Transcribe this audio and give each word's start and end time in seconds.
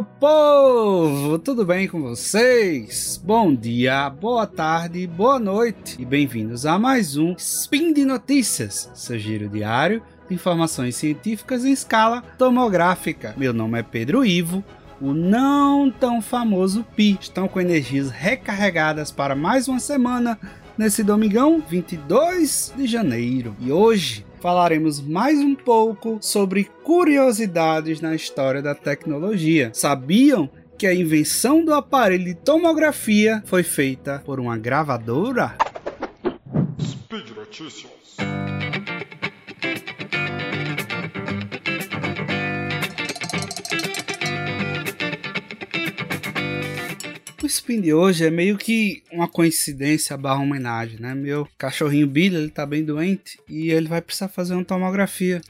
meu 0.00 0.06
povo! 0.18 1.38
Tudo 1.38 1.62
bem 1.62 1.86
com 1.86 2.00
vocês? 2.00 3.20
Bom 3.22 3.54
dia, 3.54 4.08
boa 4.08 4.46
tarde, 4.46 5.06
boa 5.06 5.38
noite 5.38 6.00
e 6.00 6.06
bem-vindos 6.06 6.64
a 6.64 6.78
mais 6.78 7.18
um 7.18 7.34
Spin 7.36 7.92
de 7.92 8.06
Notícias, 8.06 8.90
seu 8.94 9.18
giro 9.18 9.46
diário 9.46 10.02
de 10.26 10.34
informações 10.34 10.96
científicas 10.96 11.66
em 11.66 11.72
escala 11.72 12.22
tomográfica. 12.38 13.34
Meu 13.36 13.52
nome 13.52 13.78
é 13.78 13.82
Pedro 13.82 14.24
Ivo, 14.24 14.64
o 15.02 15.12
não 15.12 15.90
tão 15.90 16.22
famoso 16.22 16.82
Pi. 16.96 17.18
Estão 17.20 17.46
com 17.46 17.60
energias 17.60 18.08
recarregadas 18.08 19.10
para 19.10 19.34
mais 19.34 19.68
uma 19.68 19.80
semana 19.80 20.38
nesse 20.80 21.04
domingão 21.04 21.60
22 21.60 22.72
de 22.74 22.86
janeiro. 22.86 23.54
E 23.60 23.70
hoje 23.70 24.24
falaremos 24.40 24.98
mais 24.98 25.38
um 25.38 25.54
pouco 25.54 26.16
sobre 26.22 26.70
curiosidades 26.82 28.00
na 28.00 28.14
história 28.14 28.62
da 28.62 28.74
tecnologia. 28.74 29.70
Sabiam 29.74 30.48
que 30.78 30.86
a 30.86 30.94
invenção 30.94 31.62
do 31.62 31.74
aparelho 31.74 32.24
de 32.24 32.34
tomografia 32.34 33.42
foi 33.44 33.62
feita 33.62 34.22
por 34.24 34.40
uma 34.40 34.56
gravadora? 34.56 35.54
Speed 36.80 37.28
Notícias. 37.36 38.16
Spin 47.50 47.80
de 47.80 47.92
hoje 47.92 48.24
é 48.24 48.30
meio 48.30 48.56
que 48.56 49.02
uma 49.12 49.28
coincidência 49.28 50.16
barra 50.16 50.40
homenagem, 50.40 50.98
né? 51.00 51.14
Meu 51.14 51.46
cachorrinho 51.58 52.06
Billy, 52.06 52.36
ele 52.36 52.50
tá 52.50 52.64
bem 52.64 52.84
doente 52.84 53.38
e 53.48 53.70
ele 53.70 53.88
vai 53.88 54.00
precisar 54.00 54.28
fazer 54.28 54.54
uma 54.54 54.64
tomografia. 54.64 55.40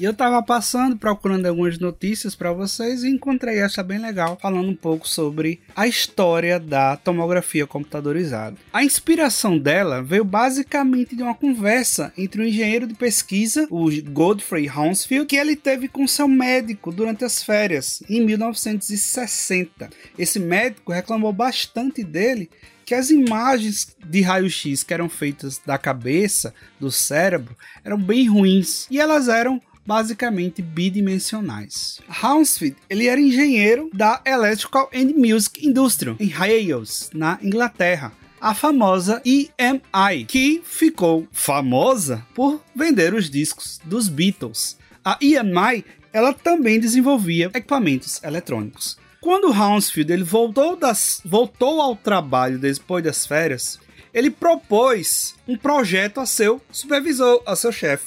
E 0.00 0.04
eu 0.04 0.14
tava 0.14 0.42
passando, 0.42 0.96
procurando 0.96 1.44
algumas 1.44 1.78
notícias 1.78 2.34
para 2.34 2.54
vocês 2.54 3.04
e 3.04 3.10
encontrei 3.10 3.58
essa 3.58 3.82
bem 3.82 3.98
legal, 3.98 4.38
falando 4.40 4.70
um 4.70 4.74
pouco 4.74 5.06
sobre 5.06 5.60
a 5.76 5.86
história 5.86 6.58
da 6.58 6.96
tomografia 6.96 7.66
computadorizada. 7.66 8.56
A 8.72 8.82
inspiração 8.82 9.58
dela 9.58 10.02
veio 10.02 10.24
basicamente 10.24 11.14
de 11.14 11.22
uma 11.22 11.34
conversa 11.34 12.14
entre 12.16 12.40
um 12.40 12.46
engenheiro 12.46 12.86
de 12.86 12.94
pesquisa, 12.94 13.68
o 13.70 13.90
Godfrey 14.10 14.70
Hounsfield, 14.70 15.26
que 15.26 15.36
ele 15.36 15.54
teve 15.54 15.86
com 15.86 16.08
seu 16.08 16.26
médico 16.26 16.90
durante 16.90 17.22
as 17.22 17.42
férias, 17.42 18.02
em 18.08 18.24
1960. 18.24 19.90
Esse 20.18 20.38
médico 20.38 20.92
reclamou 20.92 21.30
bastante 21.30 22.02
dele 22.02 22.48
que 22.86 22.94
as 22.94 23.10
imagens 23.10 23.94
de 24.04 24.22
raio-x 24.22 24.82
que 24.82 24.94
eram 24.94 25.08
feitas 25.08 25.60
da 25.64 25.76
cabeça, 25.76 26.54
do 26.80 26.90
cérebro, 26.90 27.54
eram 27.84 27.98
bem 27.98 28.26
ruins 28.26 28.88
e 28.90 28.98
elas 28.98 29.28
eram 29.28 29.60
basicamente 29.86 30.62
bidimensionais. 30.62 32.00
Hounsfield 32.22 32.76
ele 32.88 33.06
era 33.06 33.20
engenheiro 33.20 33.90
da 33.92 34.20
Electrical 34.24 34.90
and 34.94 35.14
Music 35.16 35.66
Industry 35.66 36.16
em 36.18 36.32
Hales, 36.32 37.10
na 37.12 37.38
Inglaterra 37.42 38.12
a 38.40 38.54
famosa 38.54 39.20
EMI, 39.24 40.24
que 40.26 40.62
ficou 40.64 41.28
famosa 41.30 42.26
por 42.34 42.62
vender 42.74 43.12
os 43.12 43.28
discos 43.28 43.78
dos 43.84 44.08
Beatles. 44.08 44.78
A 45.04 45.18
EMI 45.20 45.84
ela 46.12 46.32
também 46.32 46.80
desenvolvia 46.80 47.50
equipamentos 47.54 48.20
eletrônicos. 48.22 48.98
Quando 49.20 49.52
Hounsfield 49.52 50.12
ele 50.12 50.24
voltou, 50.24 50.74
das, 50.74 51.20
voltou 51.24 51.80
ao 51.80 51.94
trabalho 51.94 52.58
depois 52.58 53.04
das 53.04 53.26
férias, 53.26 53.78
ele 54.12 54.30
propôs 54.30 55.34
um 55.46 55.56
projeto 55.56 56.18
a 56.18 56.26
seu 56.26 56.60
supervisor, 56.72 57.42
a 57.46 57.54
seu 57.54 57.70
chefe, 57.70 58.06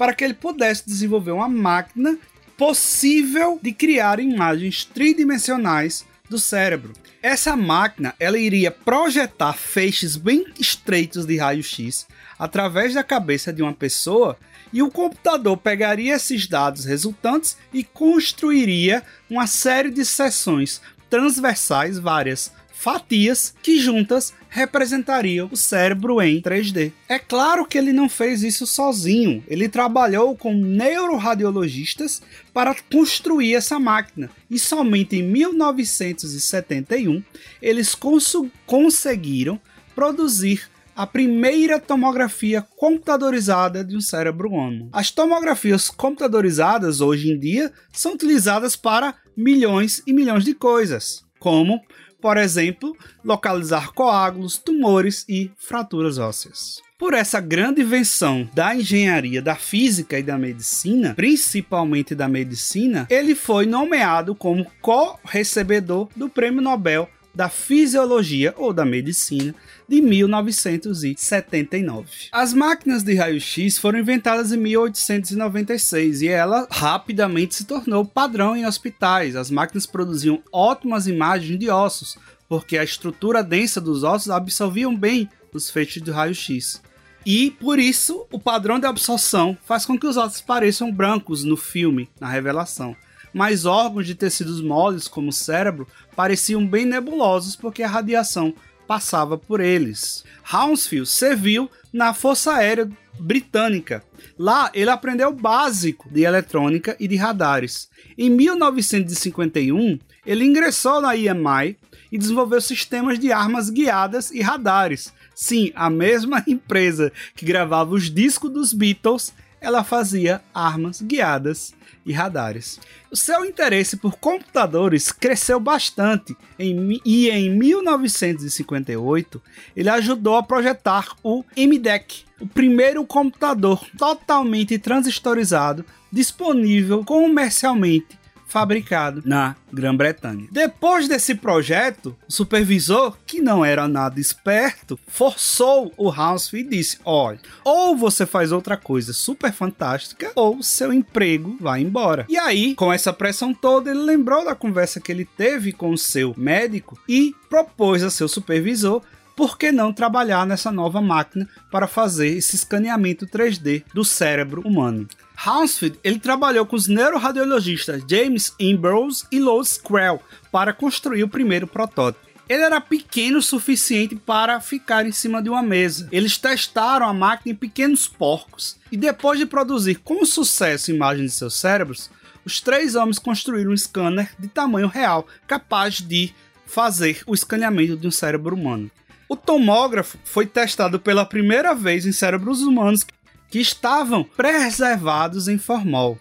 para 0.00 0.14
que 0.14 0.24
ele 0.24 0.32
pudesse 0.32 0.86
desenvolver 0.86 1.32
uma 1.32 1.46
máquina 1.46 2.18
possível 2.56 3.60
de 3.62 3.70
criar 3.70 4.18
imagens 4.18 4.82
tridimensionais 4.82 6.06
do 6.26 6.38
cérebro. 6.38 6.94
Essa 7.22 7.54
máquina 7.54 8.14
ela 8.18 8.38
iria 8.38 8.70
projetar 8.70 9.52
feixes 9.52 10.16
bem 10.16 10.46
estreitos 10.58 11.26
de 11.26 11.36
raio-x 11.36 12.06
através 12.38 12.94
da 12.94 13.04
cabeça 13.04 13.52
de 13.52 13.60
uma 13.60 13.74
pessoa 13.74 14.38
e 14.72 14.82
o 14.82 14.90
computador 14.90 15.58
pegaria 15.58 16.14
esses 16.14 16.46
dados 16.46 16.86
resultantes 16.86 17.58
e 17.70 17.84
construiria 17.84 19.02
uma 19.28 19.46
série 19.46 19.90
de 19.90 20.06
seções 20.06 20.80
transversais 21.10 21.98
várias 21.98 22.52
fatias 22.80 23.54
que 23.62 23.78
juntas 23.78 24.32
representariam 24.48 25.50
o 25.52 25.56
cérebro 25.56 26.22
em 26.22 26.40
3D. 26.40 26.92
É 27.10 27.18
claro 27.18 27.66
que 27.66 27.76
ele 27.76 27.92
não 27.92 28.08
fez 28.08 28.42
isso 28.42 28.66
sozinho, 28.66 29.44
ele 29.46 29.68
trabalhou 29.68 30.34
com 30.34 30.54
neuroradiologistas 30.54 32.22
para 32.54 32.74
construir 32.90 33.54
essa 33.54 33.78
máquina 33.78 34.30
e 34.50 34.58
somente 34.58 35.16
em 35.16 35.22
1971 35.22 37.22
eles 37.60 37.94
cons 37.94 38.32
conseguiram 38.64 39.60
produzir 39.94 40.70
a 40.96 41.06
primeira 41.06 41.78
tomografia 41.78 42.62
computadorizada 42.76 43.84
de 43.84 43.96
um 43.96 44.00
cérebro 44.00 44.48
humano. 44.48 44.88
As 44.92 45.10
tomografias 45.10 45.88
computadorizadas 45.88 47.00
hoje 47.00 47.30
em 47.30 47.38
dia 47.38 47.72
são 47.92 48.12
utilizadas 48.12 48.76
para 48.76 49.14
milhões 49.40 50.02
e 50.06 50.12
milhões 50.12 50.44
de 50.44 50.54
coisas, 50.54 51.24
como 51.38 51.80
por 52.20 52.36
exemplo, 52.36 52.96
localizar 53.24 53.92
coágulos, 53.92 54.58
tumores 54.58 55.24
e 55.28 55.50
fraturas 55.56 56.18
ósseas. 56.18 56.80
Por 56.98 57.14
essa 57.14 57.40
grande 57.40 57.80
invenção 57.80 58.48
da 58.52 58.76
engenharia, 58.76 59.40
da 59.40 59.56
física 59.56 60.18
e 60.18 60.22
da 60.22 60.36
medicina, 60.36 61.14
principalmente 61.14 62.14
da 62.14 62.28
medicina, 62.28 63.06
ele 63.08 63.34
foi 63.34 63.64
nomeado 63.64 64.34
como 64.34 64.66
co-recebedor 64.82 66.08
do 66.14 66.28
Prêmio 66.28 66.60
Nobel 66.60 67.08
da 67.34 67.48
Fisiologia 67.48 68.54
ou 68.56 68.72
da 68.72 68.84
Medicina 68.84 69.54
de 69.88 70.00
1979. 70.00 72.28
As 72.32 72.52
máquinas 72.52 73.02
de 73.02 73.14
raio-x 73.14 73.78
foram 73.78 73.98
inventadas 73.98 74.52
em 74.52 74.56
1896 74.56 76.22
e 76.22 76.28
ela 76.28 76.66
rapidamente 76.70 77.54
se 77.54 77.64
tornou 77.64 78.04
padrão 78.04 78.56
em 78.56 78.66
hospitais. 78.66 79.36
As 79.36 79.50
máquinas 79.50 79.86
produziam 79.86 80.42
ótimas 80.52 81.06
imagens 81.06 81.58
de 81.58 81.70
ossos, 81.70 82.18
porque 82.48 82.78
a 82.78 82.84
estrutura 82.84 83.42
densa 83.42 83.80
dos 83.80 84.02
ossos 84.02 84.30
absorviam 84.30 84.96
bem 84.96 85.28
os 85.52 85.70
feixes 85.70 86.02
de 86.02 86.10
raio-x. 86.10 86.82
E 87.24 87.50
por 87.50 87.78
isso 87.78 88.26
o 88.30 88.38
padrão 88.38 88.78
de 88.78 88.86
absorção 88.86 89.56
faz 89.64 89.84
com 89.84 89.98
que 89.98 90.06
os 90.06 90.16
ossos 90.16 90.40
pareçam 90.40 90.90
brancos 90.90 91.44
no 91.44 91.56
filme, 91.56 92.08
na 92.18 92.28
revelação. 92.28 92.96
Mas 93.32 93.64
órgãos 93.64 94.06
de 94.06 94.14
tecidos 94.14 94.60
moles, 94.60 95.06
como 95.06 95.28
o 95.28 95.32
cérebro, 95.32 95.86
pareciam 96.16 96.66
bem 96.66 96.84
nebulosos 96.84 97.54
porque 97.56 97.82
a 97.82 97.88
radiação 97.88 98.54
passava 98.86 99.38
por 99.38 99.60
eles. 99.60 100.24
Hounsfield 100.52 101.08
serviu 101.08 101.70
na 101.92 102.12
Força 102.12 102.54
Aérea 102.54 102.90
Britânica. 103.20 104.02
Lá 104.38 104.70
ele 104.74 104.90
aprendeu 104.90 105.28
o 105.28 105.34
básico 105.34 106.08
de 106.10 106.22
eletrônica 106.22 106.96
e 106.98 107.06
de 107.06 107.14
radares. 107.14 107.88
Em 108.18 108.28
1951, 108.28 109.98
ele 110.26 110.44
ingressou 110.44 111.00
na 111.00 111.14
IMI 111.14 111.76
e 112.10 112.18
desenvolveu 112.18 112.60
sistemas 112.60 113.18
de 113.18 113.30
armas 113.30 113.70
guiadas 113.70 114.30
e 114.30 114.40
radares. 114.40 115.12
Sim, 115.34 115.72
a 115.74 115.88
mesma 115.88 116.42
empresa 116.48 117.12
que 117.34 117.46
gravava 117.46 117.94
os 117.94 118.10
discos 118.10 118.50
dos 118.50 118.72
Beatles, 118.72 119.32
ela 119.60 119.84
fazia 119.84 120.40
armas 120.54 121.02
guiadas 121.02 121.74
e 122.04 122.12
radares. 122.12 122.80
O 123.10 123.16
seu 123.16 123.44
interesse 123.44 123.96
por 123.96 124.16
computadores 124.16 125.12
cresceu 125.12 125.60
bastante 125.60 126.36
em, 126.58 127.00
e 127.04 127.28
em 127.28 127.50
1958 127.50 129.42
ele 129.76 129.88
ajudou 129.88 130.36
a 130.36 130.42
projetar 130.42 131.14
o 131.22 131.44
MDEC, 131.56 132.24
o 132.40 132.46
primeiro 132.46 133.04
computador 133.04 133.84
totalmente 133.98 134.78
transistorizado 134.78 135.84
disponível 136.12 137.04
comercialmente 137.04 138.19
fabricado 138.50 139.22
na 139.24 139.54
Grã-Bretanha. 139.72 140.48
Depois 140.50 141.08
desse 141.08 141.34
projeto, 141.34 142.16
o 142.28 142.32
supervisor, 142.32 143.16
que 143.24 143.40
não 143.40 143.64
era 143.64 143.86
nada 143.86 144.20
esperto, 144.20 144.98
forçou 145.06 145.92
o 145.96 146.10
House 146.10 146.52
e 146.52 146.62
disse: 146.62 146.98
Olha, 147.04 147.38
ou 147.64 147.96
você 147.96 148.26
faz 148.26 148.50
outra 148.52 148.76
coisa 148.76 149.12
super 149.12 149.52
fantástica, 149.52 150.32
ou 150.34 150.62
seu 150.62 150.92
emprego 150.92 151.56
vai 151.60 151.80
embora. 151.80 152.26
E 152.28 152.36
aí, 152.36 152.74
com 152.74 152.92
essa 152.92 153.12
pressão 153.12 153.54
toda, 153.54 153.90
ele 153.90 154.00
lembrou 154.00 154.44
da 154.44 154.54
conversa 154.54 155.00
que 155.00 155.12
ele 155.12 155.24
teve 155.24 155.72
com 155.72 155.90
o 155.90 155.98
seu 155.98 156.34
médico 156.36 156.98
e 157.08 157.34
propôs 157.48 158.02
a 158.02 158.10
seu 158.10 158.28
supervisor 158.28 159.02
por 159.40 159.56
que 159.56 159.72
não 159.72 159.90
trabalhar 159.90 160.44
nessa 160.44 160.70
nova 160.70 161.00
máquina 161.00 161.48
para 161.70 161.86
fazer 161.86 162.28
esse 162.28 162.56
escaneamento 162.56 163.26
3D 163.26 163.84
do 163.94 164.04
cérebro 164.04 164.60
humano? 164.66 165.08
Hounsfield 165.46 165.98
ele 166.04 166.18
trabalhou 166.18 166.66
com 166.66 166.76
os 166.76 166.86
neuroradiologistas 166.86 168.02
James 168.06 168.54
Ambrose 168.60 169.24
e 169.32 169.38
Louis 169.38 169.78
Krell 169.78 170.20
para 170.52 170.72
construir 170.72 171.22
o 171.22 171.28
primeiro 171.28 171.66
protótipo. 171.66 172.28
Ele 172.48 172.62
era 172.62 172.80
pequeno 172.80 173.38
o 173.38 173.42
suficiente 173.42 174.16
para 174.16 174.60
ficar 174.60 175.06
em 175.06 175.12
cima 175.12 175.40
de 175.40 175.48
uma 175.48 175.62
mesa. 175.62 176.08
Eles 176.10 176.36
testaram 176.36 177.08
a 177.08 177.14
máquina 177.14 177.52
em 177.52 177.56
pequenos 177.56 178.08
porcos 178.08 178.76
e 178.90 178.96
depois 178.96 179.38
de 179.38 179.46
produzir 179.46 180.00
com 180.00 180.24
sucesso 180.24 180.90
imagens 180.90 181.30
de 181.30 181.38
seus 181.38 181.54
cérebros, 181.54 182.10
os 182.44 182.60
três 182.60 182.94
homens 182.94 183.18
construíram 183.18 183.70
um 183.70 183.76
scanner 183.76 184.32
de 184.38 184.48
tamanho 184.48 184.88
real, 184.88 185.26
capaz 185.46 186.00
de 186.00 186.34
fazer 186.66 187.22
o 187.26 187.34
escaneamento 187.34 187.96
de 187.96 188.08
um 188.08 188.10
cérebro 188.10 188.56
humano. 188.56 188.90
O 189.28 189.36
tomógrafo 189.36 190.18
foi 190.24 190.44
testado 190.44 190.98
pela 190.98 191.24
primeira 191.24 191.72
vez 191.72 192.04
em 192.04 192.10
cérebros 192.10 192.62
humanos 192.62 193.06
que 193.50 193.58
estavam 193.58 194.22
preservados 194.22 195.48
em 195.48 195.58
formol. 195.58 196.18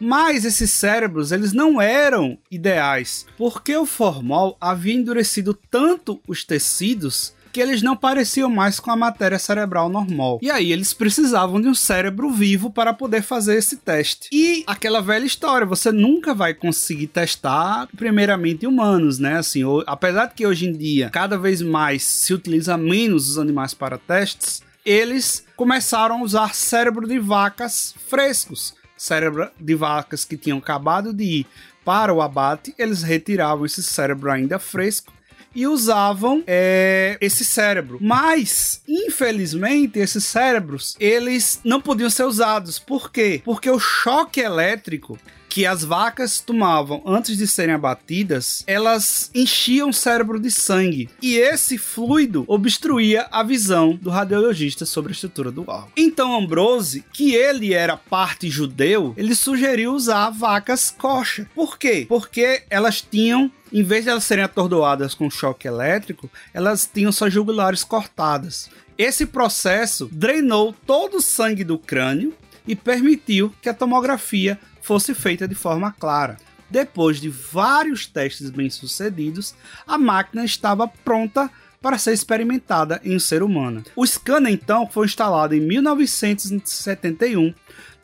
Mas 0.00 0.44
esses 0.44 0.70
cérebros 0.70 1.32
eles 1.32 1.52
não 1.52 1.80
eram 1.80 2.38
ideais, 2.50 3.26
porque 3.36 3.76
o 3.76 3.84
formol 3.84 4.56
havia 4.60 4.94
endurecido 4.94 5.52
tanto 5.52 6.20
os 6.26 6.44
tecidos 6.44 7.36
que 7.52 7.60
eles 7.60 7.82
não 7.82 7.96
pareciam 7.96 8.48
mais 8.48 8.78
com 8.78 8.90
a 8.90 8.96
matéria 8.96 9.38
cerebral 9.38 9.88
normal. 9.88 10.38
E 10.40 10.50
aí 10.50 10.70
eles 10.70 10.92
precisavam 10.92 11.60
de 11.60 11.66
um 11.66 11.74
cérebro 11.74 12.30
vivo 12.30 12.70
para 12.70 12.92
poder 12.92 13.22
fazer 13.22 13.56
esse 13.56 13.78
teste. 13.78 14.28
E 14.32 14.62
aquela 14.66 15.00
velha 15.00 15.24
história, 15.24 15.66
você 15.66 15.90
nunca 15.90 16.34
vai 16.34 16.54
conseguir 16.54 17.08
testar 17.08 17.88
primeiramente 17.96 18.66
humanos, 18.66 19.18
né? 19.18 19.38
Assim, 19.38 19.62
apesar 19.86 20.26
de 20.26 20.34
que 20.34 20.46
hoje 20.46 20.68
em 20.68 20.72
dia 20.72 21.10
cada 21.10 21.36
vez 21.36 21.60
mais 21.60 22.02
se 22.04 22.32
utiliza 22.32 22.76
menos 22.76 23.30
os 23.30 23.38
animais 23.38 23.74
para 23.74 23.98
testes, 23.98 24.62
eles 24.84 25.44
começaram 25.56 26.18
a 26.18 26.22
usar 26.22 26.54
cérebro 26.54 27.06
de 27.06 27.18
vacas 27.18 27.94
frescos. 28.08 28.74
Cérebro 28.96 29.50
de 29.58 29.74
vacas 29.74 30.24
que 30.24 30.36
tinham 30.36 30.58
acabado 30.58 31.12
de 31.12 31.24
ir 31.24 31.46
para 31.84 32.12
o 32.12 32.20
abate, 32.20 32.74
eles 32.76 33.02
retiravam 33.02 33.64
esse 33.64 33.82
cérebro 33.82 34.30
ainda 34.30 34.58
fresco 34.58 35.12
e 35.54 35.66
usavam 35.66 36.42
é, 36.46 37.16
esse 37.20 37.44
cérebro. 37.44 37.98
Mas, 38.00 38.82
infelizmente, 38.86 39.98
esses 39.98 40.24
cérebros, 40.24 40.96
eles 41.00 41.60
não 41.64 41.80
podiam 41.80 42.10
ser 42.10 42.24
usados. 42.24 42.78
Por 42.78 43.10
quê? 43.10 43.42
Porque 43.44 43.70
o 43.70 43.78
choque 43.78 44.40
elétrico 44.40 45.18
que 45.48 45.66
as 45.66 45.82
vacas 45.82 46.40
tomavam 46.40 47.02
antes 47.06 47.36
de 47.36 47.46
serem 47.46 47.74
abatidas, 47.74 48.62
elas 48.66 49.30
enchiam 49.34 49.88
o 49.88 49.94
cérebro 49.94 50.38
de 50.38 50.50
sangue. 50.50 51.08
E 51.22 51.36
esse 51.36 51.78
fluido 51.78 52.44
obstruía 52.46 53.26
a 53.30 53.42
visão 53.42 53.98
do 54.00 54.10
radiologista 54.10 54.84
sobre 54.84 55.10
a 55.10 55.14
estrutura 55.14 55.50
do 55.50 55.62
órgão. 55.62 55.88
Então 55.96 56.36
Ambrose, 56.36 57.04
que 57.12 57.34
ele 57.34 57.72
era 57.72 57.96
parte 57.96 58.48
judeu, 58.48 59.14
ele 59.16 59.34
sugeriu 59.34 59.94
usar 59.94 60.30
vacas 60.30 60.94
coxa. 60.96 61.48
Por 61.54 61.78
quê? 61.78 62.06
Porque 62.08 62.62
elas 62.68 63.00
tinham 63.00 63.50
em 63.72 63.82
vez 63.82 64.04
de 64.04 64.10
elas 64.10 64.24
serem 64.24 64.44
atordoadas 64.44 65.14
com 65.14 65.30
choque 65.30 65.68
elétrico, 65.68 66.30
elas 66.52 66.88
tinham 66.92 67.12
suas 67.12 67.32
jugulares 67.32 67.84
cortadas. 67.84 68.70
Esse 68.96 69.26
processo 69.26 70.08
drenou 70.10 70.74
todo 70.86 71.18
o 71.18 71.22
sangue 71.22 71.64
do 71.64 71.78
crânio 71.78 72.34
e 72.66 72.74
permitiu 72.74 73.52
que 73.62 73.68
a 73.68 73.74
tomografia 73.74 74.58
fosse 74.82 75.14
feita 75.14 75.46
de 75.46 75.54
forma 75.54 75.92
clara. 75.92 76.36
Depois 76.70 77.20
de 77.20 77.28
vários 77.28 78.06
testes 78.06 78.50
bem-sucedidos, 78.50 79.54
a 79.86 79.96
máquina 79.96 80.44
estava 80.44 80.86
pronta 80.86 81.50
para 81.80 81.96
ser 81.96 82.12
experimentada 82.12 83.00
em 83.04 83.14
um 83.16 83.20
ser 83.20 83.42
humano. 83.42 83.84
O 83.94 84.06
scanner 84.06 84.52
então 84.52 84.86
foi 84.86 85.06
instalado 85.06 85.54
em 85.54 85.60
1971 85.60 87.54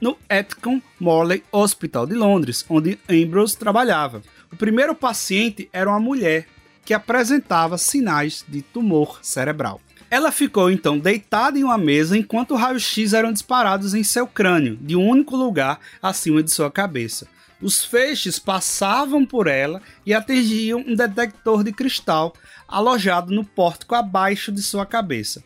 no 0.01 0.17
Etcombe 0.29 0.83
Morley 0.99 1.43
Hospital 1.51 2.07
de 2.07 2.15
Londres, 2.15 2.65
onde 2.69 2.99
Ambrose 3.09 3.57
trabalhava. 3.57 4.23
O 4.55 4.57
primeiro 4.57 4.95
paciente 4.95 5.69
era 5.73 5.91
uma 5.91 5.99
mulher 5.99 6.47
que 6.85 6.95
apresentava 6.95 7.77
sinais 7.77 8.45
de 8.47 8.63
tumor 8.63 9.19
cerebral. 9.21 9.81
Ela 10.09 10.31
ficou 10.31 10.71
então 10.71 10.97
deitada 10.97 11.59
em 11.59 11.65
uma 11.65 11.77
mesa 11.77 12.17
enquanto 12.17 12.55
raios-x 12.55 13.15
eram 13.15 13.33
disparados 13.33 13.95
em 13.95 14.05
seu 14.05 14.29
crânio, 14.29 14.79
de 14.81 14.95
um 14.95 15.09
único 15.09 15.35
lugar 15.35 15.81
acima 16.01 16.41
de 16.41 16.53
sua 16.53 16.71
cabeça. 16.71 17.27
Os 17.61 17.85
feixes 17.85 18.39
passavam 18.39 19.27
por 19.27 19.49
ela 19.49 19.83
e 20.07 20.15
atingiam 20.15 20.85
um 20.87 20.95
detector 20.95 21.65
de 21.65 21.73
cristal 21.73 22.33
alojado 22.69 23.35
no 23.35 23.45
pórtico 23.45 23.97
abaixo 23.97 24.53
de 24.53 24.63
sua 24.63 24.87
cabeça. 24.87 25.43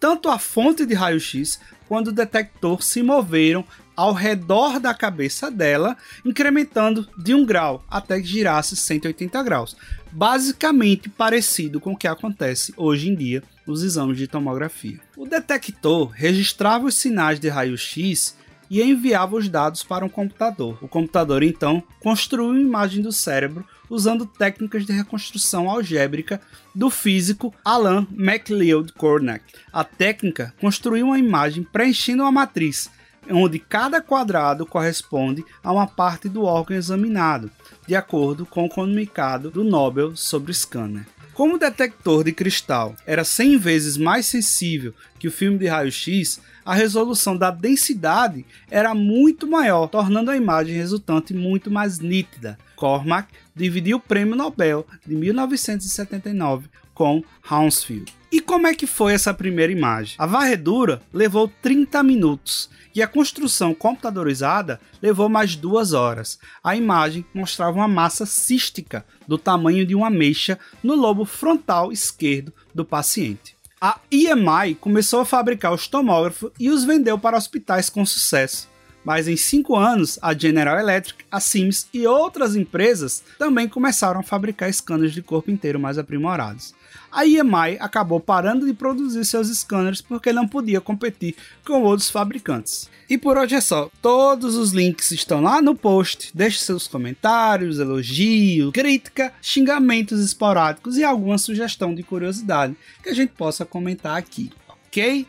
Tanto 0.00 0.30
a 0.30 0.38
fonte 0.38 0.86
de 0.86 0.94
raio-x 0.94 1.60
quanto 1.86 2.08
o 2.08 2.12
detector 2.12 2.82
se 2.82 3.02
moveram 3.02 3.66
ao 3.96 4.12
redor 4.12 4.78
da 4.78 4.92
cabeça 4.92 5.50
dela, 5.50 5.96
incrementando 6.24 7.08
de 7.16 7.34
um 7.34 7.44
grau 7.44 7.84
até 7.90 8.20
que 8.20 8.26
girasse 8.26 8.76
180 8.76 9.42
graus. 9.42 9.76
Basicamente 10.12 11.08
parecido 11.08 11.80
com 11.80 11.92
o 11.92 11.96
que 11.96 12.06
acontece 12.06 12.74
hoje 12.76 13.08
em 13.08 13.14
dia 13.14 13.42
nos 13.66 13.82
exames 13.82 14.16
de 14.16 14.28
tomografia. 14.28 15.00
O 15.16 15.26
detector 15.26 16.10
registrava 16.10 16.86
os 16.86 16.94
sinais 16.94 17.40
de 17.40 17.48
raio-x 17.48 18.36
e 18.70 18.82
enviava 18.82 19.36
os 19.36 19.48
dados 19.48 19.82
para 19.82 20.04
um 20.04 20.08
computador. 20.08 20.78
O 20.82 20.88
computador 20.88 21.42
então 21.42 21.82
construiu 22.00 22.50
uma 22.50 22.60
imagem 22.60 23.02
do 23.02 23.12
cérebro 23.12 23.64
usando 23.88 24.26
técnicas 24.26 24.84
de 24.84 24.92
reconstrução 24.92 25.70
algébrica 25.70 26.40
do 26.74 26.90
físico 26.90 27.54
Alan 27.64 28.06
MacLeod 28.10 28.92
Cornack. 28.94 29.44
A 29.72 29.84
técnica 29.84 30.52
construiu 30.60 31.06
uma 31.06 31.18
imagem 31.18 31.62
preenchendo 31.62 32.22
uma 32.22 32.32
matriz, 32.32 32.90
onde 33.30 33.58
cada 33.58 34.00
quadrado 34.00 34.66
corresponde 34.66 35.44
a 35.62 35.72
uma 35.72 35.86
parte 35.86 36.28
do 36.28 36.44
órgão 36.44 36.76
examinado, 36.76 37.50
de 37.86 37.94
acordo 37.94 38.44
com 38.46 38.64
o 38.64 38.68
comunicado 38.68 39.50
do 39.50 39.64
Nobel 39.64 40.16
sobre 40.16 40.50
o 40.50 40.54
scanner. 40.54 41.06
Como 41.36 41.56
o 41.56 41.58
detector 41.58 42.24
de 42.24 42.32
cristal 42.32 42.96
era 43.06 43.22
100 43.22 43.58
vezes 43.58 43.96
mais 43.98 44.24
sensível 44.24 44.94
que 45.18 45.28
o 45.28 45.30
filme 45.30 45.58
de 45.58 45.66
raio-x, 45.66 46.40
a 46.64 46.74
resolução 46.74 47.36
da 47.36 47.50
densidade 47.50 48.46
era 48.70 48.94
muito 48.94 49.46
maior, 49.46 49.86
tornando 49.86 50.30
a 50.30 50.36
imagem 50.36 50.74
resultante 50.74 51.34
muito 51.34 51.70
mais 51.70 51.98
nítida. 51.98 52.58
Cormack 52.74 53.28
dividiu 53.56 53.96
o 53.96 54.00
prêmio 54.00 54.36
Nobel 54.36 54.86
de 55.04 55.16
1979 55.16 56.68
com 56.92 57.24
Hounsfield. 57.50 58.14
E 58.30 58.40
como 58.40 58.66
é 58.66 58.74
que 58.74 58.86
foi 58.86 59.12
essa 59.12 59.32
primeira 59.32 59.72
imagem? 59.72 60.14
A 60.18 60.26
varredura 60.26 61.00
levou 61.12 61.50
30 61.62 62.02
minutos 62.02 62.68
e 62.94 63.02
a 63.02 63.06
construção 63.06 63.74
computadorizada 63.74 64.80
levou 65.00 65.28
mais 65.28 65.56
duas 65.56 65.92
horas. 65.92 66.38
A 66.62 66.76
imagem 66.76 67.24
mostrava 67.32 67.78
uma 67.78 67.88
massa 67.88 68.26
cística 68.26 69.04
do 69.26 69.38
tamanho 69.38 69.86
de 69.86 69.94
uma 69.94 70.08
ameixa 70.08 70.58
no 70.82 70.94
lobo 70.94 71.24
frontal 71.24 71.92
esquerdo 71.92 72.52
do 72.74 72.84
paciente. 72.84 73.56
A 73.80 74.00
EMI 74.10 74.74
começou 74.80 75.20
a 75.20 75.26
fabricar 75.26 75.72
os 75.72 75.86
tomógrafos 75.86 76.50
e 76.58 76.70
os 76.70 76.84
vendeu 76.84 77.18
para 77.18 77.36
hospitais 77.36 77.90
com 77.90 78.04
sucesso. 78.06 78.68
Mas 79.06 79.28
em 79.28 79.36
cinco 79.36 79.76
anos, 79.76 80.18
a 80.20 80.34
General 80.34 80.78
Electric, 80.78 81.24
a 81.30 81.38
Siemens 81.38 81.88
e 81.94 82.06
outras 82.06 82.56
empresas 82.56 83.22
também 83.38 83.68
começaram 83.68 84.20
a 84.20 84.24
fabricar 84.24 84.70
scanners 84.72 85.12
de 85.12 85.22
corpo 85.22 85.50
inteiro 85.50 85.78
mais 85.78 85.96
aprimorados 85.96 86.74
a 87.16 87.24
EMI 87.24 87.78
acabou 87.80 88.20
parando 88.20 88.66
de 88.66 88.74
produzir 88.74 89.24
seus 89.24 89.48
scanners 89.48 90.02
porque 90.02 90.34
não 90.34 90.46
podia 90.46 90.82
competir 90.82 91.34
com 91.64 91.82
outros 91.82 92.10
fabricantes. 92.10 92.90
E 93.08 93.16
por 93.16 93.38
hoje 93.38 93.54
é 93.54 93.60
só. 93.60 93.90
Todos 94.02 94.54
os 94.54 94.72
links 94.72 95.12
estão 95.12 95.40
lá 95.40 95.62
no 95.62 95.74
post. 95.74 96.30
Deixe 96.34 96.58
seus 96.58 96.86
comentários, 96.86 97.78
elogios, 97.78 98.70
crítica, 98.70 99.32
xingamentos 99.40 100.22
esporádicos 100.22 100.98
e 100.98 101.04
alguma 101.04 101.38
sugestão 101.38 101.94
de 101.94 102.02
curiosidade 102.02 102.76
que 103.02 103.08
a 103.08 103.14
gente 103.14 103.30
possa 103.30 103.64
comentar 103.64 104.18
aqui, 104.18 104.50
ok? 104.68 105.26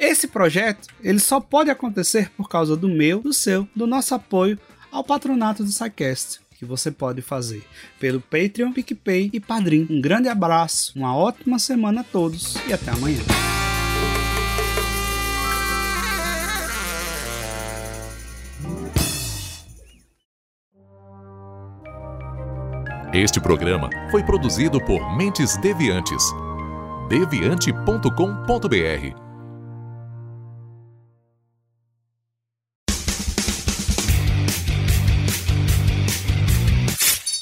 Esse 0.00 0.26
projeto 0.26 0.88
ele 1.02 1.18
só 1.18 1.38
pode 1.38 1.68
acontecer 1.68 2.30
por 2.30 2.48
causa 2.48 2.74
do 2.74 2.88
meu, 2.88 3.20
do 3.20 3.34
seu, 3.34 3.68
do 3.76 3.86
nosso 3.86 4.14
apoio 4.14 4.58
ao 4.90 5.04
patronato 5.04 5.62
do 5.62 5.70
SciCast 5.70 6.40
que 6.58 6.64
você 6.66 6.90
pode 6.90 7.22
fazer 7.22 7.62
pelo 7.98 8.20
Patreon, 8.20 8.72
PicPay 8.72 9.30
e 9.32 9.40
Padrim. 9.40 9.86
Um 9.88 9.98
grande 9.98 10.28
abraço, 10.28 10.92
uma 10.94 11.16
ótima 11.16 11.58
semana 11.58 12.02
a 12.02 12.04
todos 12.04 12.54
e 12.66 12.72
até 12.72 12.90
amanhã. 12.90 13.20
Este 23.14 23.40
programa 23.40 23.88
foi 24.10 24.22
produzido 24.22 24.84
por 24.84 25.16
Mentes 25.16 25.56
Deviantes. 25.56 26.22
deviante.com.br 27.08 29.19